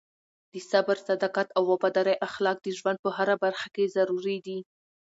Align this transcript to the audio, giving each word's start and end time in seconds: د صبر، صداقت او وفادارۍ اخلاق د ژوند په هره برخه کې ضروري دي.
د 0.51 0.53
صبر، 0.71 0.95
صداقت 1.07 1.47
او 1.57 1.63
وفادارۍ 1.71 2.15
اخلاق 2.27 2.57
د 2.61 2.67
ژوند 2.77 2.97
په 3.03 3.09
هره 3.17 3.35
برخه 3.43 3.67
کې 3.75 3.91
ضروري 3.95 4.37
دي. 4.45 4.59